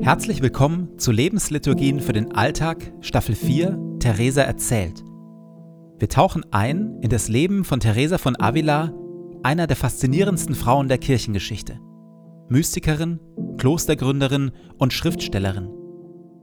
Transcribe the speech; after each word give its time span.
Herzlich 0.00 0.42
willkommen 0.42 0.96
zu 0.96 1.10
Lebensliturgien 1.10 1.98
für 1.98 2.12
den 2.12 2.30
Alltag, 2.30 2.92
Staffel 3.00 3.34
4, 3.34 3.96
Theresa 3.98 4.42
erzählt. 4.42 5.02
Wir 5.98 6.08
tauchen 6.08 6.46
ein 6.52 7.00
in 7.02 7.10
das 7.10 7.28
Leben 7.28 7.64
von 7.64 7.80
Theresa 7.80 8.16
von 8.16 8.40
Avila, 8.40 8.94
einer 9.42 9.66
der 9.66 9.74
faszinierendsten 9.74 10.54
Frauen 10.54 10.86
der 10.86 10.98
Kirchengeschichte. 10.98 11.80
Mystikerin, 12.48 13.18
Klostergründerin 13.56 14.52
und 14.78 14.92
Schriftstellerin. 14.92 15.68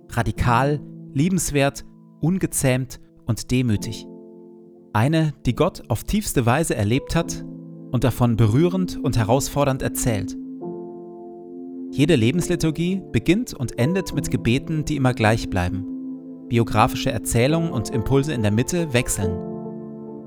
Radikal, 0.09 0.81
liebenswert, 1.13 1.85
ungezähmt 2.19 2.99
und 3.25 3.51
demütig. 3.51 4.05
Eine, 4.91 5.33
die 5.45 5.55
Gott 5.55 5.83
auf 5.87 6.03
tiefste 6.03 6.45
Weise 6.45 6.75
erlebt 6.75 7.15
hat 7.15 7.45
und 7.91 8.03
davon 8.03 8.35
berührend 8.35 8.99
und 9.01 9.15
herausfordernd 9.15 9.81
erzählt. 9.81 10.35
Jede 11.91 12.15
Lebensliturgie 12.15 13.01
beginnt 13.11 13.53
und 13.53 13.79
endet 13.79 14.13
mit 14.13 14.29
Gebeten, 14.29 14.85
die 14.85 14.95
immer 14.95 15.13
gleich 15.13 15.49
bleiben. 15.49 15.85
Biografische 16.49 17.11
Erzählungen 17.11 17.71
und 17.71 17.89
Impulse 17.89 18.33
in 18.33 18.41
der 18.41 18.51
Mitte 18.51 18.93
wechseln. 18.93 19.31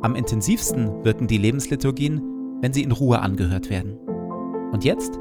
Am 0.00 0.14
intensivsten 0.14 1.04
wirken 1.04 1.26
die 1.26 1.38
Lebensliturgien, 1.38 2.22
wenn 2.60 2.72
sie 2.72 2.82
in 2.82 2.92
Ruhe 2.92 3.20
angehört 3.20 3.70
werden. 3.70 3.98
Und 4.72 4.84
jetzt 4.84 5.18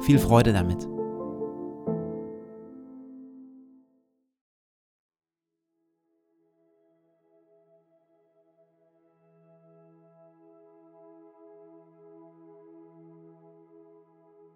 viel 0.00 0.18
Freude 0.18 0.52
damit. 0.52 0.88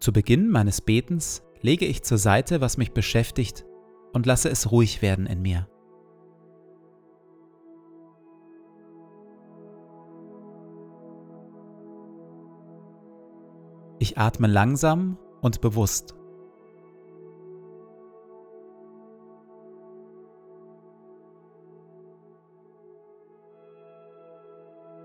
Zu 0.05 0.13
Beginn 0.13 0.51
meines 0.51 0.81
Betens 0.81 1.41
lege 1.61 1.85
ich 1.85 2.03
zur 2.03 2.19
Seite, 2.19 2.61
was 2.61 2.77
mich 2.77 2.91
beschäftigt, 2.91 3.65
und 4.13 4.27
lasse 4.27 4.49
es 4.49 4.69
ruhig 4.69 5.01
werden 5.01 5.25
in 5.25 5.41
mir. 5.41 5.67
Ich 13.97 14.19
atme 14.19 14.45
langsam 14.45 15.17
und 15.41 15.59
bewusst. 15.61 16.13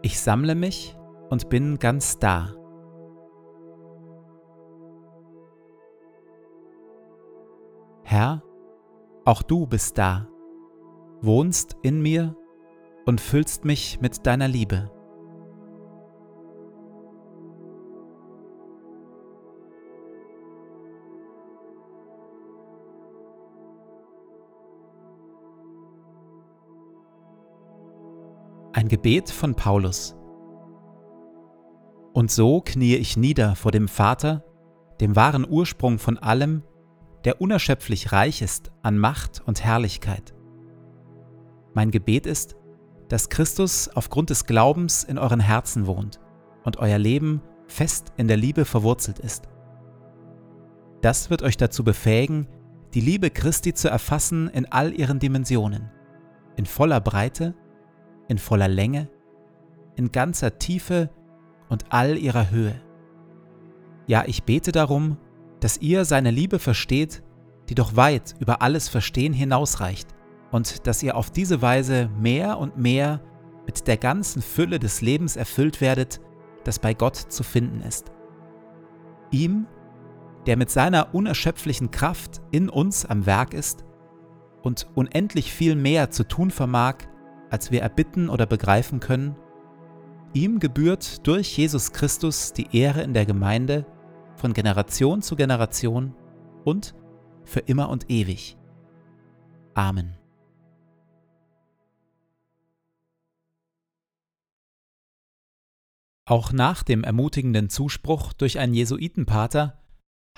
Ich 0.03 0.21
sammle 0.21 0.55
mich 0.55 0.95
und 1.31 1.49
bin 1.49 1.79
ganz 1.79 2.19
da. 2.19 2.60
Herr, 8.13 8.43
auch 9.25 9.41
du 9.41 9.69
bist 9.69 9.97
da, 9.97 10.27
wohnst 11.21 11.77
in 11.83 12.03
mir 12.03 12.35
und 13.07 13.21
füllst 13.21 13.65
mich 13.65 14.01
mit 14.01 14.27
deiner 14.27 14.49
Liebe. 14.49 14.91
Ein 28.73 28.89
Gebet 28.89 29.31
von 29.31 29.55
Paulus. 29.55 30.17
Und 32.13 32.33
so 32.33 32.61
kniee 32.61 32.97
ich 32.97 33.17
nieder 33.17 33.55
vor 33.55 33.71
dem 33.71 33.87
Vater, 33.87 34.43
dem 35.01 35.15
wahren 35.15 35.47
Ursprung 35.49 36.01
von 36.01 36.19
allem, 36.19 36.65
der 37.25 37.41
unerschöpflich 37.41 38.13
reich 38.13 38.43
ist 38.43 38.71
an 38.83 38.99
Macht 38.99 39.43
und 39.45 39.63
Herrlichkeit. 39.63 40.35
Mein 41.75 41.91
Gebet 41.91 42.27
ist, 42.27 42.57
dass 43.09 43.29
Christus 43.29 43.89
aufgrund 43.89 44.31
des 44.31 44.47
Glaubens 44.47 45.05
in 45.05 45.19
euren 45.19 45.41
Herzen 45.41 45.87
wohnt 45.87 46.21
und 46.65 46.79
euer 46.79 46.99
Leben 46.99 47.43
fest 47.67 48.13
in 48.17 48.29
der 48.29 48.37
Liebe 48.37 48.65
verwurzelt 48.65 49.19
ist. 49.19 49.49
Das 51.03 51.31
wird 51.31 51.43
euch 51.43 51.57
dazu 51.57 51.85
befähigen, 51.85 52.47
die 52.95 53.01
Liebe 53.01 53.31
Christi 53.31 53.73
zu 53.73 53.89
erfassen 53.89 54.49
in 54.49 54.71
all 54.71 54.93
ihren 54.93 55.19
Dimensionen, 55.19 55.91
in 56.57 56.67
voller 56.67 57.01
Breite, 57.01 57.55
in 58.29 58.39
voller 58.39 58.69
Länge, 58.69 59.09
in 59.97 60.13
ganzer 60.13 60.59
Tiefe 60.59 61.11
und 61.69 61.85
all 61.91 62.17
ihrer 62.19 62.51
Höhe. 62.51 62.81
Ja, 64.07 64.25
ich 64.27 64.43
bete 64.43 64.73
darum, 64.73 65.17
dass 65.61 65.79
ihr 65.79 66.05
seine 66.05 66.31
Liebe 66.31 66.59
versteht, 66.59 67.23
die 67.69 67.75
doch 67.75 67.97
weit 67.97 68.35
über 68.41 68.63
alles 68.63 68.89
Verstehen 68.89 69.33
hinausreicht, 69.33 70.09
und 70.51 70.87
dass 70.87 71.03
ihr 71.03 71.17
auf 71.17 71.31
diese 71.31 71.63
Weise 71.63 72.11
mehr 72.19 72.59
und 72.59 72.77
mehr 72.77 73.21
mit 73.67 73.87
der 73.87 73.97
ganzen 73.97 74.43
Fülle 74.43 74.81
des 74.81 75.01
Lebens 75.01 75.37
erfüllt 75.37 75.81
werdet, 75.81 76.21
das 76.65 76.79
bei 76.79 76.93
Gott 76.93 77.17
zu 77.17 77.45
finden 77.45 77.83
ist. 77.83 78.11
Ihm, 79.31 79.67
der 80.47 80.57
mit 80.57 80.71
seiner 80.71 81.15
unerschöpflichen 81.15 81.91
Kraft 81.91 82.41
in 82.51 82.69
uns 82.69 83.07
am 83.07 83.27
Werk 83.27 83.55
ist 83.55 83.85
und 84.63 84.89
unendlich 84.95 85.53
viel 85.53 85.77
mehr 85.77 86.11
zu 86.11 86.27
tun 86.27 86.51
vermag, 86.51 86.97
als 87.51 87.71
wir 87.71 87.83
erbitten 87.83 88.29
oder 88.29 88.47
begreifen 88.47 89.01
können, 89.01 89.37
ihm 90.33 90.59
gebührt 90.59 91.27
durch 91.27 91.57
Jesus 91.57 91.93
Christus 91.93 92.53
die 92.53 92.77
Ehre 92.77 93.03
in 93.03 93.15
der 93.15 93.27
Gemeinde 93.27 93.87
von 94.41 94.55
Generation 94.55 95.23
zu 95.23 95.37
Generation 95.37 96.15
und 96.65 96.95
für 97.45 97.61
immer 97.61 97.89
und 97.91 98.11
ewig. 98.11 98.57
Amen. 99.75 100.17
Auch 106.27 106.53
nach 106.53 106.83
dem 106.83 107.03
ermutigenden 107.03 107.71
Zuspruch 107.71 108.33
durch 108.33 108.59
einen 108.59 108.73
Jesuitenpater 108.73 109.83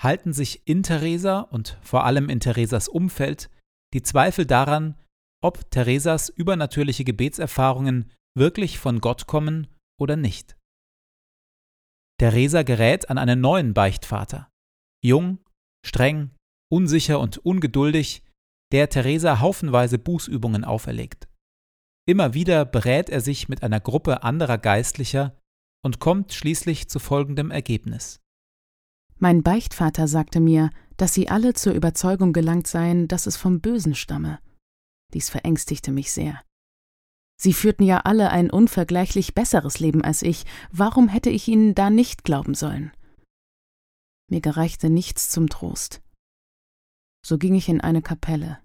halten 0.01 0.33
sich 0.33 0.67
in 0.67 0.83
Theresa 0.83 1.41
und 1.41 1.77
vor 1.81 2.03
allem 2.03 2.29
in 2.29 2.39
Theresas 2.39 2.87
Umfeld 2.87 3.49
die 3.93 4.01
Zweifel 4.01 4.45
daran, 4.45 4.95
ob 5.41 5.69
Theresas 5.69 6.29
übernatürliche 6.29 7.03
Gebetserfahrungen 7.03 8.11
wirklich 8.35 8.79
von 8.79 9.01
Gott 9.01 9.27
kommen 9.27 9.67
oder 9.99 10.15
nicht. 10.15 10.55
Theresa 12.19 12.63
gerät 12.63 13.09
an 13.09 13.17
einen 13.17 13.41
neuen 13.41 13.73
Beichtvater. 13.73 14.49
Jung, 15.03 15.39
streng, 15.85 16.31
unsicher 16.71 17.19
und 17.19 17.37
ungeduldig, 17.39 18.23
der 18.71 18.89
Theresa 18.89 19.39
haufenweise 19.39 19.97
Bußübungen 19.99 20.63
auferlegt. 20.63 21.27
Immer 22.07 22.33
wieder 22.33 22.65
berät 22.65 23.09
er 23.09 23.21
sich 23.21 23.49
mit 23.49 23.63
einer 23.63 23.79
Gruppe 23.79 24.23
anderer 24.23 24.57
Geistlicher 24.57 25.37
und 25.85 25.99
kommt 25.99 26.33
schließlich 26.33 26.89
zu 26.89 26.99
folgendem 26.99 27.51
Ergebnis. 27.51 28.19
Mein 29.17 29.43
Beichtvater 29.43 30.07
sagte 30.07 30.39
mir, 30.39 30.69
dass 30.97 31.13
sie 31.13 31.29
alle 31.29 31.53
zur 31.53 31.73
Überzeugung 31.73 32.33
gelangt 32.33 32.67
seien, 32.67 33.07
dass 33.07 33.25
es 33.25 33.37
vom 33.37 33.61
Bösen 33.61 33.95
stamme. 33.95 34.39
Dies 35.13 35.29
verängstigte 35.29 35.91
mich 35.91 36.11
sehr. 36.11 36.41
Sie 37.43 37.51
führten 37.51 37.83
ja 37.83 37.97
alle 37.97 38.29
ein 38.29 38.49
unvergleichlich 38.49 39.35
besseres 39.35 39.81
Leben 39.81 40.01
als 40.01 40.21
ich, 40.21 40.45
warum 40.71 41.09
hätte 41.09 41.29
ich 41.29 41.49
ihnen 41.49 41.75
da 41.75 41.89
nicht 41.89 42.23
glauben 42.23 42.53
sollen? 42.53 42.93
Mir 44.31 44.39
gereichte 44.39 44.89
nichts 44.89 45.27
zum 45.27 45.49
Trost. 45.49 46.01
So 47.21 47.37
ging 47.37 47.53
ich 47.53 47.67
in 47.67 47.81
eine 47.81 48.01
Kapelle. 48.01 48.59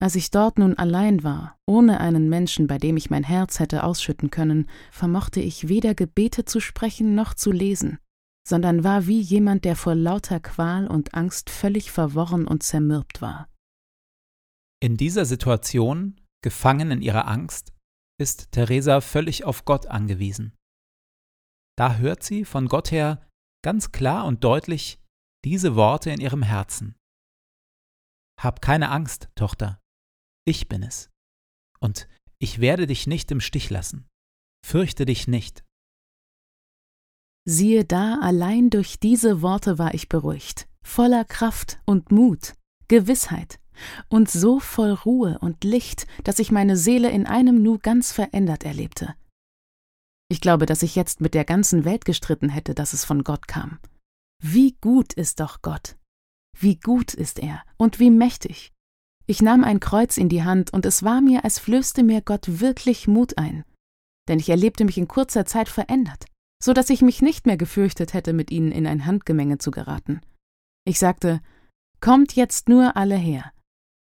Als 0.00 0.14
ich 0.14 0.30
dort 0.30 0.60
nun 0.60 0.74
allein 0.74 1.24
war, 1.24 1.58
ohne 1.66 1.98
einen 1.98 2.28
Menschen, 2.28 2.68
bei 2.68 2.78
dem 2.78 2.96
ich 2.96 3.10
mein 3.10 3.24
Herz 3.24 3.58
hätte 3.58 3.82
ausschütten 3.82 4.30
können, 4.30 4.68
vermochte 4.92 5.40
ich 5.40 5.66
weder 5.66 5.96
Gebete 5.96 6.44
zu 6.44 6.60
sprechen 6.60 7.16
noch 7.16 7.34
zu 7.34 7.50
lesen, 7.50 7.98
sondern 8.46 8.84
war 8.84 9.08
wie 9.08 9.20
jemand, 9.20 9.64
der 9.64 9.74
vor 9.74 9.96
lauter 9.96 10.38
Qual 10.38 10.86
und 10.86 11.14
Angst 11.14 11.50
völlig 11.50 11.90
verworren 11.90 12.46
und 12.46 12.62
zermürbt 12.62 13.20
war. 13.20 13.48
In 14.78 14.96
dieser 14.96 15.24
Situation, 15.24 16.20
gefangen 16.42 16.90
in 16.90 17.02
ihrer 17.02 17.28
Angst, 17.28 17.72
ist 18.20 18.52
Theresa 18.52 19.00
völlig 19.00 19.44
auf 19.44 19.64
Gott 19.64 19.86
angewiesen. 19.86 20.54
Da 21.78 21.96
hört 21.96 22.22
sie 22.22 22.44
von 22.44 22.68
Gott 22.68 22.90
her 22.90 23.26
ganz 23.64 23.92
klar 23.92 24.26
und 24.26 24.44
deutlich 24.44 25.00
diese 25.44 25.74
Worte 25.74 26.10
in 26.10 26.20
ihrem 26.20 26.42
Herzen. 26.42 26.96
Hab 28.40 28.60
keine 28.60 28.90
Angst, 28.90 29.28
Tochter, 29.34 29.80
ich 30.46 30.68
bin 30.68 30.82
es. 30.82 31.10
Und 31.80 32.08
ich 32.38 32.60
werde 32.60 32.86
dich 32.86 33.06
nicht 33.06 33.30
im 33.30 33.40
Stich 33.40 33.70
lassen. 33.70 34.08
Fürchte 34.64 35.06
dich 35.06 35.28
nicht. 35.28 35.64
Siehe 37.44 37.84
da, 37.84 38.20
allein 38.20 38.70
durch 38.70 39.00
diese 39.00 39.42
Worte 39.42 39.78
war 39.78 39.94
ich 39.94 40.08
beruhigt, 40.08 40.68
voller 40.84 41.24
Kraft 41.24 41.80
und 41.86 42.12
Mut, 42.12 42.54
Gewissheit 42.86 43.61
und 44.08 44.30
so 44.30 44.60
voll 44.60 44.92
Ruhe 44.92 45.38
und 45.40 45.64
Licht, 45.64 46.06
dass 46.24 46.38
ich 46.38 46.50
meine 46.50 46.76
Seele 46.76 47.10
in 47.10 47.26
einem 47.26 47.62
Nu 47.62 47.78
ganz 47.78 48.12
verändert 48.12 48.64
erlebte. 48.64 49.14
Ich 50.28 50.40
glaube, 50.40 50.66
dass 50.66 50.82
ich 50.82 50.96
jetzt 50.96 51.20
mit 51.20 51.34
der 51.34 51.44
ganzen 51.44 51.84
Welt 51.84 52.04
gestritten 52.04 52.48
hätte, 52.48 52.74
dass 52.74 52.92
es 52.92 53.04
von 53.04 53.24
Gott 53.24 53.48
kam. 53.48 53.78
Wie 54.42 54.76
gut 54.80 55.12
ist 55.12 55.40
doch 55.40 55.62
Gott! 55.62 55.96
Wie 56.58 56.76
gut 56.76 57.14
ist 57.14 57.38
er 57.38 57.62
und 57.76 57.98
wie 57.98 58.10
mächtig. 58.10 58.72
Ich 59.26 59.40
nahm 59.40 59.64
ein 59.64 59.80
Kreuz 59.80 60.16
in 60.16 60.28
die 60.28 60.42
Hand 60.42 60.72
und 60.72 60.84
es 60.84 61.02
war 61.02 61.20
mir, 61.20 61.44
als 61.44 61.58
flößte 61.58 62.02
mir 62.02 62.20
Gott 62.20 62.60
wirklich 62.60 63.08
Mut 63.08 63.38
ein. 63.38 63.64
Denn 64.28 64.38
ich 64.38 64.48
erlebte 64.48 64.84
mich 64.84 64.98
in 64.98 65.08
kurzer 65.08 65.46
Zeit 65.46 65.68
verändert, 65.68 66.26
so 66.62 66.72
dass 66.72 66.90
ich 66.90 67.02
mich 67.02 67.22
nicht 67.22 67.46
mehr 67.46 67.56
gefürchtet 67.56 68.14
hätte, 68.14 68.32
mit 68.32 68.50
ihnen 68.50 68.72
in 68.72 68.86
ein 68.86 69.06
Handgemenge 69.06 69.58
zu 69.58 69.70
geraten. 69.70 70.20
Ich 70.84 70.98
sagte, 70.98 71.40
Kommt 72.00 72.34
jetzt 72.34 72.68
nur 72.68 72.96
alle 72.96 73.14
her. 73.14 73.52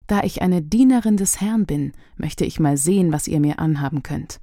Da 0.07 0.23
ich 0.23 0.43
eine 0.43 0.63
Dienerin 0.63 1.17
des 1.17 1.41
Herrn 1.41 1.67
bin, 1.67 1.93
möchte 2.17 2.45
ich 2.45 2.61
mal 2.61 2.77
sehen, 2.77 3.13
was 3.13 3.27
ihr 3.27 3.41
mir 3.41 3.59
anhaben 3.59 4.03
könnt. 4.03 4.41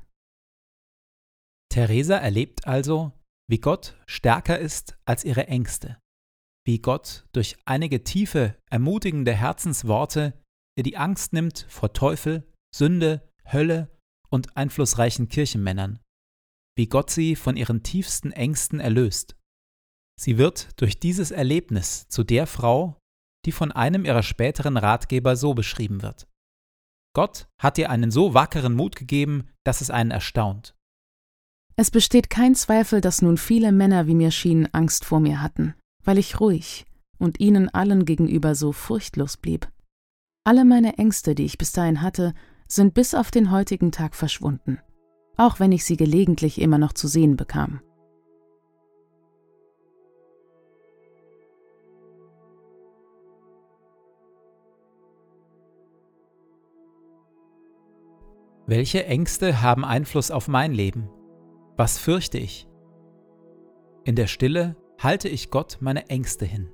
Theresa 1.69 2.17
erlebt 2.17 2.67
also, 2.67 3.11
wie 3.49 3.59
Gott 3.59 3.97
stärker 4.05 4.59
ist 4.59 4.97
als 5.05 5.23
ihre 5.23 5.47
Ängste, 5.47 5.97
wie 6.65 6.79
Gott 6.79 7.25
durch 7.33 7.57
einige 7.65 8.03
tiefe, 8.03 8.55
ermutigende 8.69 9.33
Herzensworte 9.33 10.33
ihr 10.75 10.83
die 10.83 10.97
Angst 10.97 11.33
nimmt 11.33 11.65
vor 11.69 11.93
Teufel, 11.93 12.51
Sünde, 12.75 13.29
Hölle 13.51 13.89
und 14.29 14.57
einflussreichen 14.57 15.27
Kirchenmännern, 15.27 15.99
wie 16.75 16.87
Gott 16.87 17.09
sie 17.09 17.35
von 17.35 17.55
ihren 17.55 17.83
tiefsten 17.83 18.31
Ängsten 18.31 18.79
erlöst. 18.79 19.35
Sie 20.19 20.37
wird 20.37 20.69
durch 20.79 20.99
dieses 20.99 21.31
Erlebnis 21.31 22.07
zu 22.07 22.23
der 22.23 22.47
Frau, 22.47 22.99
die 23.45 23.51
von 23.51 23.71
einem 23.71 24.05
ihrer 24.05 24.23
späteren 24.23 24.77
Ratgeber 24.77 25.35
so 25.35 25.53
beschrieben 25.53 26.01
wird. 26.01 26.27
Gott 27.13 27.47
hat 27.59 27.77
ihr 27.77 27.89
einen 27.89 28.11
so 28.11 28.33
wackeren 28.33 28.73
Mut 28.73 28.95
gegeben, 28.95 29.47
dass 29.63 29.81
es 29.81 29.89
einen 29.89 30.11
erstaunt. 30.11 30.75
Es 31.75 31.91
besteht 31.91 32.29
kein 32.29 32.55
Zweifel, 32.55 33.01
dass 33.01 33.21
nun 33.21 33.37
viele 33.37 33.71
Männer 33.71 34.07
wie 34.07 34.15
mir 34.15 34.31
schienen 34.31 34.67
Angst 34.73 35.05
vor 35.05 35.19
mir 35.19 35.41
hatten, 35.41 35.75
weil 36.03 36.17
ich 36.17 36.39
ruhig 36.39 36.85
und 37.17 37.39
ihnen 37.39 37.69
allen 37.69 38.05
gegenüber 38.05 38.55
so 38.55 38.71
furchtlos 38.71 39.37
blieb. 39.37 39.67
Alle 40.43 40.65
meine 40.65 40.97
Ängste, 40.97 41.35
die 41.35 41.45
ich 41.45 41.57
bis 41.57 41.71
dahin 41.71 42.01
hatte, 42.01 42.33
sind 42.67 42.93
bis 42.93 43.15
auf 43.15 43.31
den 43.31 43.51
heutigen 43.51 43.91
Tag 43.91 44.15
verschwunden, 44.15 44.79
auch 45.37 45.59
wenn 45.59 45.71
ich 45.71 45.85
sie 45.85 45.97
gelegentlich 45.97 46.59
immer 46.59 46.77
noch 46.77 46.93
zu 46.93 47.07
sehen 47.07 47.37
bekam. 47.37 47.81
Welche 58.65 59.05
Ängste 59.05 59.61
haben 59.61 59.83
Einfluss 59.83 60.31
auf 60.31 60.47
mein 60.47 60.73
Leben? 60.73 61.09
Was 61.75 61.97
fürchte 61.97 62.37
ich? 62.37 62.67
In 64.05 64.15
der 64.15 64.27
Stille 64.27 64.77
halte 64.99 65.27
ich 65.27 65.49
Gott 65.49 65.77
meine 65.81 66.09
Ängste 66.09 66.45
hin. 66.45 66.69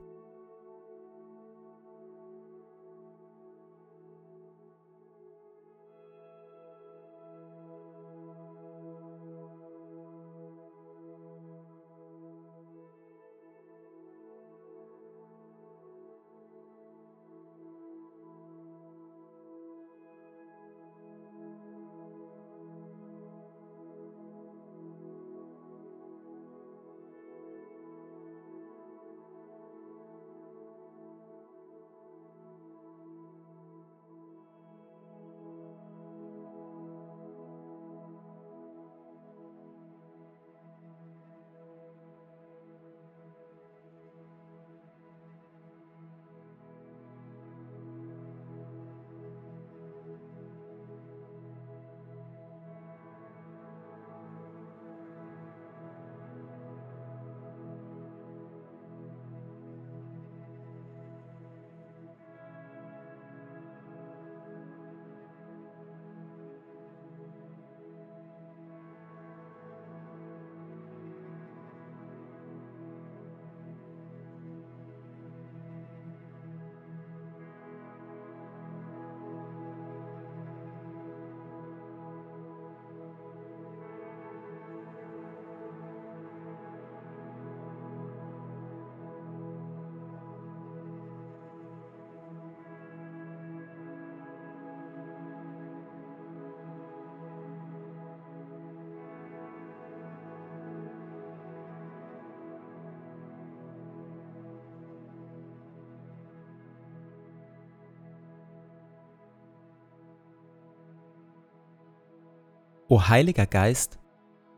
O 112.92 113.08
Heiliger 113.08 113.46
Geist, 113.46 114.00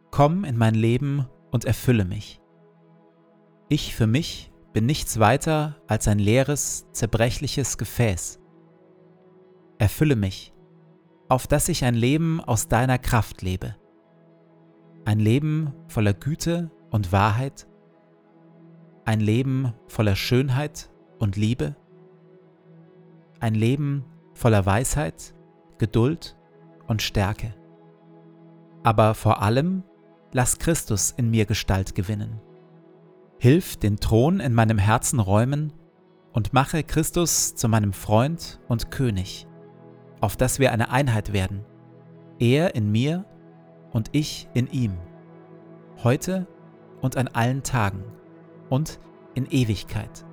komm 0.10 0.46
in 0.46 0.58
mein 0.58 0.74
Leben 0.74 1.28
und 1.52 1.66
erfülle 1.66 2.06
mich. 2.06 2.42
Ich 3.68 3.94
für 3.94 4.08
mich 4.08 4.54
bin 4.72 4.86
nichts 4.86 5.20
weiter 5.20 5.76
als 5.86 6.08
ein 6.08 6.18
leeres, 6.18 6.90
zerbrechliches 6.94 7.78
Gefäß. 7.78 8.40
Erfülle 9.80 10.16
mich, 10.16 10.54
auf 11.28 11.46
dass 11.46 11.68
ich 11.68 11.84
ein 11.84 11.94
Leben 11.94 12.40
aus 12.40 12.70
deiner 12.70 12.98
Kraft 12.98 13.42
lebe. 13.42 13.76
Ein 15.04 15.20
Leben 15.20 15.74
voller 15.90 16.14
Güte 16.14 16.72
und 16.90 17.12
Wahrheit. 17.12 17.68
Ein 19.04 19.20
Leben 19.20 19.74
voller 19.88 20.16
Schönheit 20.16 20.90
und 21.20 21.36
Liebe. 21.36 21.76
Ein 23.42 23.56
Leben 23.56 24.06
voller 24.36 24.66
Weisheit, 24.66 25.36
Geduld 25.80 26.38
und 26.88 27.02
Stärke 27.02 27.56
aber 28.84 29.14
vor 29.14 29.42
allem 29.42 29.84
lass 30.32 30.60
Christus 30.60 31.14
in 31.16 31.30
mir 31.30 31.46
Gestalt 31.46 31.96
gewinnen. 31.96 32.40
Hilf 33.40 33.78
den 33.78 33.98
Thron 33.98 34.40
in 34.40 34.54
meinem 34.54 34.78
Herzen 34.78 35.20
räumen 35.20 35.74
und 36.34 36.54
mache 36.54 36.84
Christus 36.84 37.56
zu 37.56 37.68
meinem 37.68 37.94
Freund 37.94 38.60
und 38.68 38.92
König, 38.92 39.48
auf 40.22 40.38
dass 40.38 40.60
wir 40.60 40.72
eine 40.72 40.92
Einheit 40.92 41.34
werden, 41.34 41.66
er 42.40 42.76
in 42.76 42.92
mir 42.92 43.26
und 43.92 44.10
ich 44.14 44.48
in 44.54 44.68
ihm, 44.68 44.98
heute 46.04 46.48
und 47.02 47.18
an 47.18 47.28
allen 47.30 47.64
Tagen 47.64 48.04
und 48.70 49.00
in 49.34 49.46
Ewigkeit. 49.48 50.26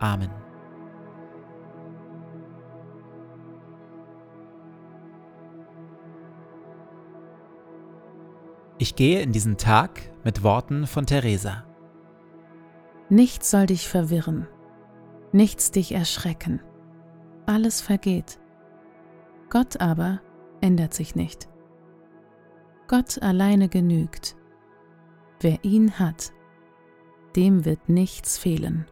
Amen. 0.00 0.45
Ich 8.78 8.94
gehe 8.94 9.22
in 9.22 9.32
diesen 9.32 9.56
Tag 9.56 10.10
mit 10.22 10.42
Worten 10.42 10.86
von 10.86 11.06
Theresa. 11.06 11.64
Nichts 13.08 13.50
soll 13.50 13.66
dich 13.66 13.88
verwirren, 13.88 14.46
nichts 15.32 15.70
dich 15.70 15.92
erschrecken. 15.92 16.60
Alles 17.46 17.80
vergeht. 17.80 18.38
Gott 19.48 19.80
aber 19.80 20.20
ändert 20.60 20.92
sich 20.92 21.14
nicht. 21.14 21.48
Gott 22.88 23.22
alleine 23.22 23.68
genügt. 23.68 24.36
Wer 25.40 25.64
ihn 25.64 25.98
hat, 25.98 26.32
dem 27.34 27.64
wird 27.64 27.88
nichts 27.88 28.36
fehlen. 28.36 28.86